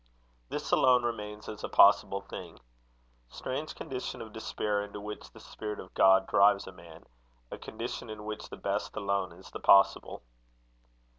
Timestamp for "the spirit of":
5.31-5.93